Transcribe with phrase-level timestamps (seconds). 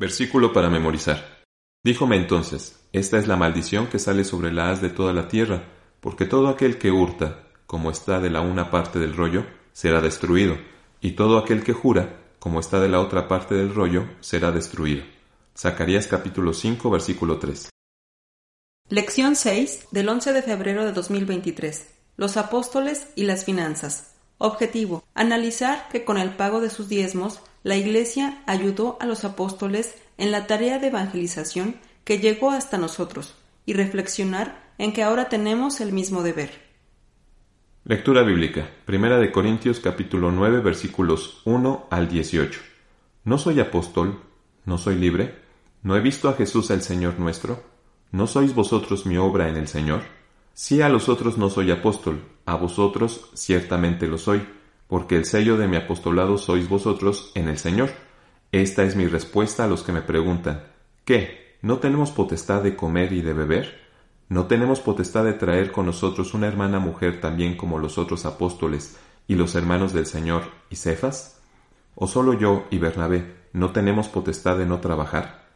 [0.00, 1.44] Versículo para memorizar.
[1.84, 5.64] Díjome entonces, esta es la maldición que sale sobre la haz de toda la tierra,
[6.00, 9.44] porque todo aquel que hurta, como está de la una parte del rollo,
[9.74, 10.56] será destruido,
[11.02, 15.04] y todo aquel que jura, como está de la otra parte del rollo, será destruido.
[15.54, 17.68] Zacarías capítulo 5 versículo 3.
[18.88, 21.88] Lección 6 del 11 de febrero de 2023.
[22.16, 24.14] Los apóstoles y las finanzas.
[24.38, 25.04] Objetivo.
[25.12, 30.30] Analizar que con el pago de sus diezmos, la Iglesia ayudó a los apóstoles en
[30.30, 33.34] la tarea de evangelización que llegó hasta nosotros
[33.66, 36.50] y reflexionar en que ahora tenemos el mismo deber.
[37.84, 38.68] Lectura bíblica.
[38.84, 42.60] Primera de Corintios capítulo 9 versículos 1 al 18.
[43.24, 44.20] ¿No soy apóstol?
[44.64, 45.34] ¿No soy libre?
[45.82, 47.62] ¿No he visto a Jesús el Señor nuestro?
[48.12, 50.02] ¿No sois vosotros mi obra en el Señor?
[50.54, 54.42] Si a los otros no soy apóstol, a vosotros ciertamente lo soy,
[54.90, 57.90] porque el sello de mi apostolado sois vosotros en el Señor.
[58.50, 60.64] Esta es mi respuesta a los que me preguntan,
[61.04, 61.56] ¿qué?
[61.62, 63.78] ¿No tenemos potestad de comer y de beber?
[64.28, 68.98] ¿No tenemos potestad de traer con nosotros una hermana mujer también como los otros apóstoles
[69.28, 71.40] y los hermanos del Señor y Cefas?
[71.94, 75.46] ¿O solo yo y Bernabé no tenemos potestad de no trabajar?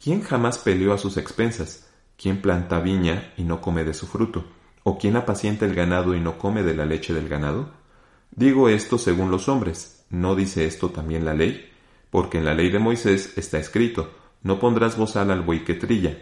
[0.00, 1.90] ¿Quién jamás peleó a sus expensas?
[2.16, 4.44] ¿Quién planta viña y no come de su fruto?
[4.84, 7.84] ¿O quién apacienta el ganado y no come de la leche del ganado?
[8.30, 10.04] Digo esto según los hombres.
[10.10, 11.70] ¿No dice esto también la ley?
[12.16, 14.10] porque en la ley de Moisés está escrito,
[14.42, 16.16] no pondrás bozal al buey que trilla.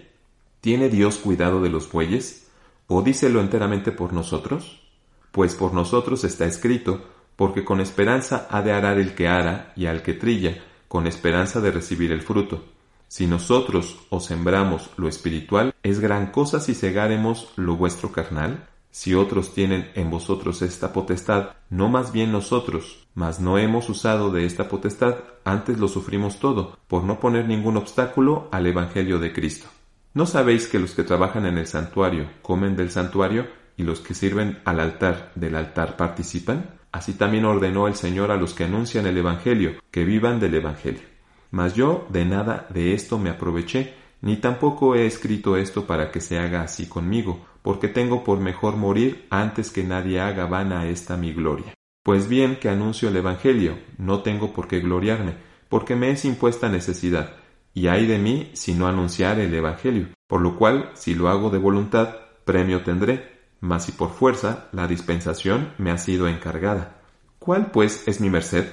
[0.61, 2.49] ¿Tiene Dios cuidado de los bueyes?
[2.89, 4.83] ¿O dícelo enteramente por nosotros?
[5.31, 7.01] Pues por nosotros está escrito,
[7.37, 11.61] porque con esperanza ha de arar el que ara y al que trilla, con esperanza
[11.61, 12.65] de recibir el fruto.
[13.07, 18.69] Si nosotros os sembramos lo espiritual, ¿es gran cosa si cegáremos lo vuestro carnal?
[18.95, 24.31] Si otros tienen en vosotros esta potestad, no más bien nosotros, mas no hemos usado
[24.31, 29.33] de esta potestad, antes lo sufrimos todo, por no poner ningún obstáculo al Evangelio de
[29.33, 29.67] Cristo.
[30.15, 34.15] ¿No sabéis que los que trabajan en el santuario comen del santuario y los que
[34.15, 36.79] sirven al altar del altar participan?
[36.93, 41.03] Así también ordenó el Señor a los que anuncian el Evangelio, que vivan del Evangelio.
[41.51, 46.21] Mas yo de nada de esto me aproveché, ni tampoco he escrito esto para que
[46.21, 51.17] se haga así conmigo, porque tengo por mejor morir antes que nadie haga vana esta
[51.17, 51.73] mi gloria.
[52.03, 55.37] Pues bien que anuncio el Evangelio, no tengo por qué gloriarme,
[55.71, 57.37] porque me es impuesta necesidad,
[57.73, 61.49] y hay de mí si no anunciar el Evangelio, por lo cual, si lo hago
[61.49, 67.01] de voluntad, premio tendré, mas si por fuerza, la dispensación me ha sido encargada.
[67.39, 68.67] ¿Cuál pues es mi merced?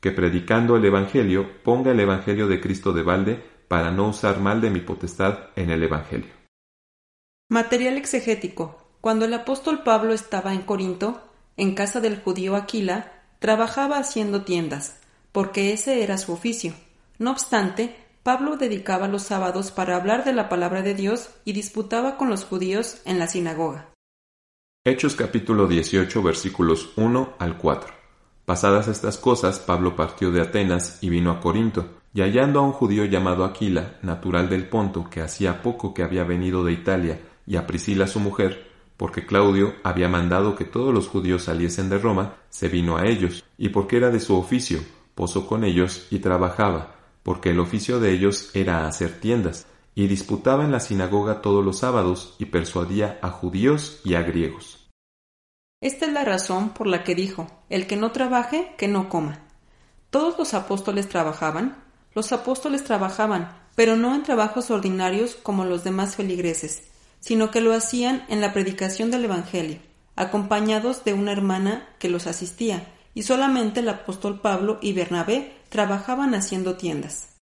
[0.00, 4.60] Que predicando el Evangelio ponga el Evangelio de Cristo de balde para no usar mal
[4.60, 6.41] de mi potestad en el Evangelio.
[7.52, 8.78] Material exegético.
[9.02, 11.20] Cuando el apóstol Pablo estaba en Corinto,
[11.58, 15.02] en casa del judío Aquila, trabajaba haciendo tiendas,
[15.32, 16.72] porque ese era su oficio.
[17.18, 22.16] No obstante, Pablo dedicaba los sábados para hablar de la palabra de Dios y disputaba
[22.16, 23.90] con los judíos en la sinagoga.
[24.86, 27.92] Hechos capítulo 18 versículos 1 al 4.
[28.46, 32.72] Pasadas estas cosas, Pablo partió de Atenas y vino a Corinto, y hallando a un
[32.72, 37.56] judío llamado Aquila, natural del Ponto, que hacía poco que había venido de Italia, y
[37.56, 42.36] a Priscila su mujer, porque Claudio había mandado que todos los judíos saliesen de Roma,
[42.50, 44.80] se vino a ellos, y porque era de su oficio,
[45.14, 50.64] posó con ellos y trabajaba, porque el oficio de ellos era hacer tiendas, y disputaba
[50.64, 54.88] en la sinagoga todos los sábados y persuadía a judíos y a griegos.
[55.80, 59.40] Esta es la razón por la que dijo, el que no trabaje, que no coma.
[60.10, 61.82] Todos los apóstoles trabajaban,
[62.14, 66.91] los apóstoles trabajaban, pero no en trabajos ordinarios como los demás feligreses,
[67.22, 69.78] sino que lo hacían en la predicación del Evangelio,
[70.16, 76.34] acompañados de una hermana que los asistía, y solamente el apóstol Pablo y Bernabé trabajaban
[76.34, 77.36] haciendo tiendas.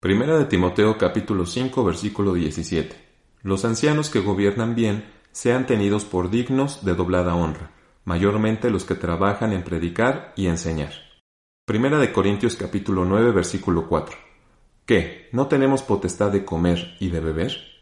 [0.00, 2.96] Primera de Timoteo capítulo 5 versículo 17.
[3.42, 7.72] Los ancianos que gobiernan bien sean tenidos por dignos de doblada honra,
[8.04, 10.92] mayormente los que trabajan en predicar y enseñar.
[11.64, 14.16] Primera de Corintios capítulo 9 versículo 4.
[14.84, 15.28] ¿Qué?
[15.32, 17.75] ¿No tenemos potestad de comer y de beber?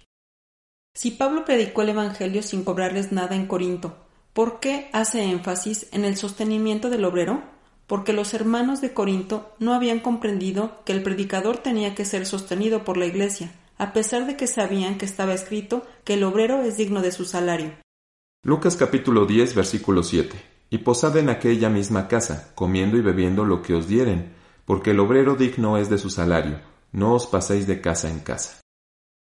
[0.96, 3.96] Si Pablo predicó el Evangelio sin cobrarles nada en Corinto,
[4.32, 7.43] ¿por qué hace énfasis en el sostenimiento del obrero?
[7.88, 12.85] Porque los hermanos de Corinto no habían comprendido que el predicador tenía que ser sostenido
[12.85, 16.76] por la Iglesia, a pesar de que sabían que estaba escrito que el obrero es
[16.76, 17.73] digno de su salario.
[18.44, 20.37] Lucas capítulo 10 versículo 7
[20.70, 24.32] y posad en aquella misma casa, comiendo y bebiendo lo que os dieren,
[24.64, 26.61] porque el obrero digno es de su salario,
[26.93, 28.64] no os paséis de casa en casa.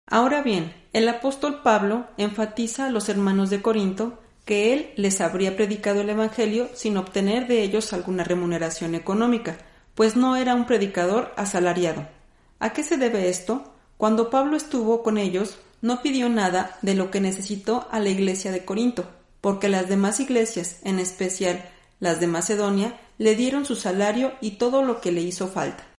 [0.06, 5.56] Ahora bien, el apóstol Pablo enfatiza a los hermanos de Corinto que él les habría
[5.56, 9.56] predicado el Evangelio sin obtener de ellos alguna remuneración económica,
[9.94, 12.06] pues no era un predicador asalariado.
[12.58, 13.72] ¿A qué se debe esto?
[13.96, 18.52] Cuando Pablo estuvo con ellos, no pidió nada de lo que necesitó a la iglesia
[18.52, 19.06] de Corinto,
[19.40, 21.64] porque las demás iglesias, en especial
[22.00, 25.93] las de Macedonia, le dieron su salario y todo lo que le hizo falta.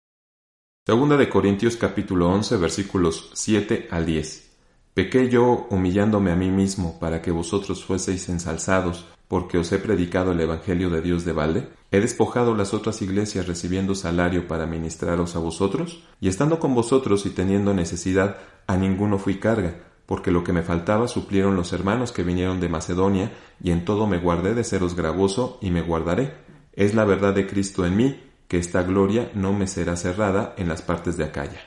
[0.88, 4.50] Segunda de Corintios capítulo 11 versículos 7 al 10.
[4.94, 10.30] Pequé yo humillándome a mí mismo para que vosotros fueseis ensalzados, porque os he predicado
[10.30, 11.68] el Evangelio de Dios de balde.
[11.90, 17.26] He despojado las otras iglesias recibiendo salario para ministraros a vosotros, y estando con vosotros
[17.26, 18.36] y teniendo necesidad,
[18.68, 22.68] a ninguno fui carga, porque lo que me faltaba suplieron los hermanos que vinieron de
[22.68, 26.32] Macedonia, y en todo me guardé de seros gravoso y me guardaré.
[26.74, 30.68] Es la verdad de Cristo en mí, que esta gloria no me será cerrada en
[30.68, 31.60] las partes de Acaya.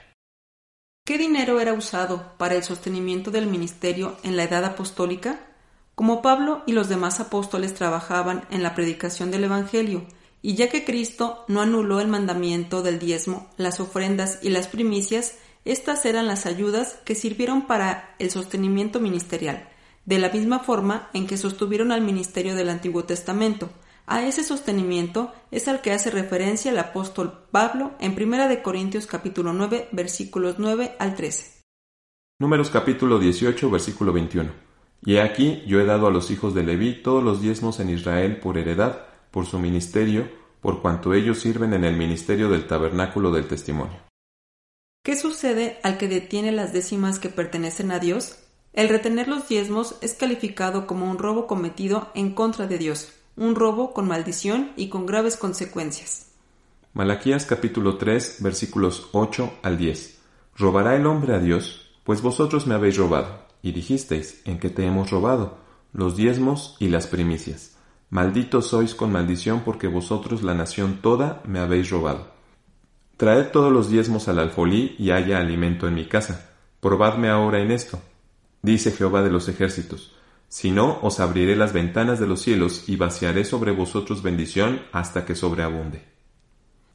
[1.06, 5.40] ¿Qué dinero era usado para el sostenimiento del ministerio en la edad apostólica?
[5.96, 10.06] Como Pablo y los demás apóstoles trabajaban en la predicación del Evangelio,
[10.42, 15.36] y ya que Cristo no anuló el mandamiento del diezmo, las ofrendas y las primicias,
[15.66, 19.68] estas eran las ayudas que sirvieron para el sostenimiento ministerial,
[20.06, 23.70] de la misma forma en que sostuvieron al ministerio del Antiguo Testamento,
[24.10, 29.54] a ese sostenimiento es al que hace referencia el apóstol Pablo en 1 Corintios capítulo
[29.54, 31.64] 9 versículos 9 al 13.
[32.40, 34.50] Números capítulo 18 versículo 21.
[35.06, 38.40] Y aquí yo he dado a los hijos de Leví todos los diezmos en Israel
[38.40, 40.28] por heredad, por su ministerio,
[40.60, 44.02] por cuanto ellos sirven en el ministerio del tabernáculo del testimonio.
[45.04, 48.40] ¿Qué sucede al que detiene las décimas que pertenecen a Dios?
[48.74, 53.56] El retener los diezmos es calificado como un robo cometido en contra de Dios un
[53.56, 56.28] robo con maldición y con graves consecuencias.
[56.94, 60.20] Malaquías capítulo 3 versículos 8 al 10.
[60.58, 61.90] ¿Robará el hombre a Dios?
[62.04, 65.58] Pues vosotros me habéis robado, y dijisteis, ¿en qué te hemos robado?
[65.94, 67.78] Los diezmos y las primicias.
[68.10, 72.28] Malditos sois con maldición porque vosotros la nación toda me habéis robado.
[73.16, 76.50] Traed todos los diezmos al alfolí y haya alimento en mi casa.
[76.82, 78.02] Probadme ahora en esto.
[78.62, 80.14] Dice Jehová de los ejércitos,
[80.50, 85.24] si no, os abriré las ventanas de los cielos y vaciaré sobre vosotros bendición hasta
[85.24, 86.04] que sobreabunde.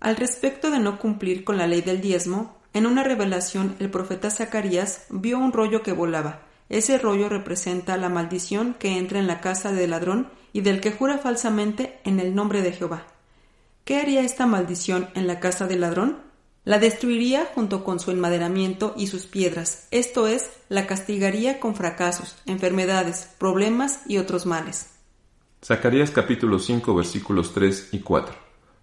[0.00, 4.28] Al respecto de no cumplir con la ley del diezmo, en una revelación el profeta
[4.28, 6.42] Zacarías vio un rollo que volaba.
[6.68, 10.90] Ese rollo representa la maldición que entra en la casa del ladrón y del que
[10.90, 13.06] jura falsamente en el nombre de Jehová.
[13.84, 16.23] ¿Qué haría esta maldición en la casa del ladrón?
[16.64, 22.36] La destruiría junto con su enmaderamiento y sus piedras, esto es, la castigaría con fracasos,
[22.46, 24.88] enfermedades, problemas y otros males.
[25.62, 28.34] Zacarías capítulo 5 versículos 3 y 4.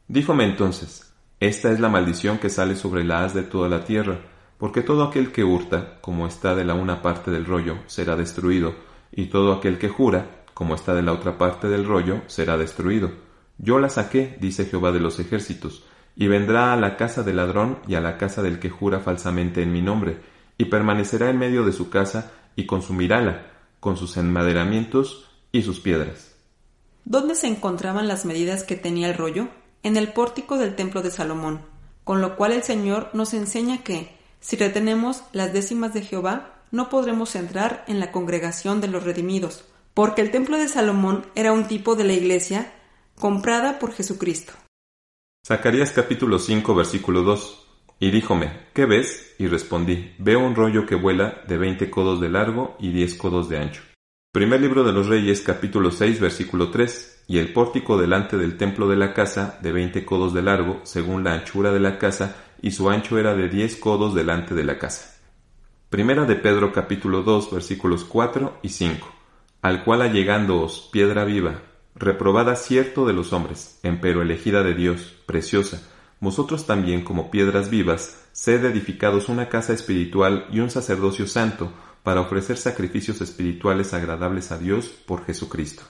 [0.07, 4.19] Díjome entonces, Esta es la maldición que sale sobre la haz de toda la tierra,
[4.60, 8.75] porque todo aquel que hurta, como está de la una parte del rollo, será destruido,
[9.12, 13.10] y todo aquel que jura, como está de la otra parte del rollo, será destruido.
[13.57, 15.83] Yo la saqué, dice Jehová de los ejércitos,
[16.16, 19.62] y vendrá a la casa del ladrón y a la casa del que jura falsamente
[19.62, 20.19] en mi nombre,
[20.58, 23.48] y permanecerá en medio de su casa, y consumirála,
[23.80, 26.36] con sus enmaderamientos y sus piedras.
[27.06, 29.50] ¿Dónde se encontraban las medidas que tenía el rollo?
[29.84, 31.62] En el pórtico del templo de Salomón,
[32.04, 36.90] con lo cual el Señor nos enseña que, si retenemos las décimas de Jehová, no
[36.90, 41.68] podremos entrar en la congregación de los redimidos, porque el templo de Salomón era un
[41.68, 42.72] tipo de la iglesia
[43.19, 44.54] comprada por Jesucristo.
[45.44, 47.68] Zacarías capítulo 5 versículo 2.
[48.00, 49.34] Y díjome, ¿qué ves?
[49.40, 53.50] Y respondí, veo un rollo que vuela de veinte codos de largo y diez codos
[53.50, 53.81] de ancho.
[54.31, 57.24] Primer libro de los Reyes capítulo 6 versículo 3.
[57.26, 61.24] Y el pórtico delante del templo de la casa de veinte codos de largo, según
[61.24, 64.78] la anchura de la casa, y su ancho era de diez codos delante de la
[64.78, 65.19] casa.
[65.90, 69.12] Primera de Pedro capítulo 2 versículos 4 y 5.
[69.64, 71.64] Al cual allegándoos piedra viva,
[72.02, 75.88] reprobada cierto de los hombres, empero elegida de Dios, preciosa,
[76.20, 81.72] vosotros también como piedras vivas, sed edificados una casa espiritual y un sacerdocio santo,
[82.04, 85.84] para ofrecer sacrificios espirituales agradables a Dios por Jesucristo.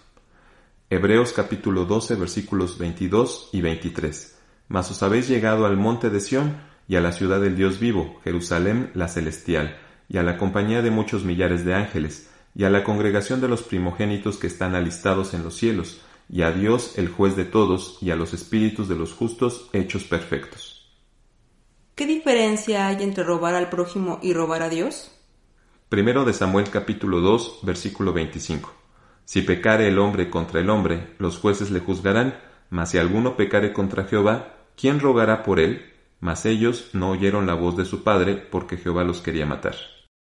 [0.89, 4.37] Hebreos capítulo 12 versículos 22 y 23.
[4.67, 6.57] Mas os habéis llegado al monte de Sión
[6.89, 9.77] y a la ciudad del Dios vivo, Jerusalén la celestial,
[10.09, 13.63] y a la compañía de muchos millares de ángeles, y a la congregación de los
[13.63, 18.11] primogénitos que están alistados en los cielos, y a Dios el juez de todos, y
[18.11, 20.89] a los espíritus de los justos hechos perfectos.
[21.95, 25.11] ¿Qué diferencia hay entre robar al prójimo y robar a Dios?
[25.89, 28.73] Primero de Samuel capítulo 2 versículo 25.
[29.25, 32.39] Si pecare el hombre contra el hombre, los jueces le juzgarán,
[32.69, 35.93] mas si alguno pecare contra Jehová, ¿quién rogará por él?
[36.21, 39.75] Mas ellos no oyeron la voz de su padre porque Jehová los quería matar.